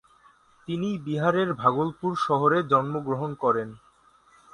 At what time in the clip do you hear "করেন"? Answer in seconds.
3.35-3.69